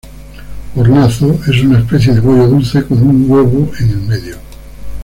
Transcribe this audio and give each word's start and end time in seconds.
Hornazo: 0.75 1.39
es 1.47 1.61
una 1.61 1.77
especie 1.77 2.15
de 2.15 2.21
bollo 2.21 2.47
dulce 2.47 2.83
con 2.87 3.07
un 3.07 3.29
huevo 3.29 3.71
en 3.79 3.87
el 3.87 4.01
medio. 4.01 4.37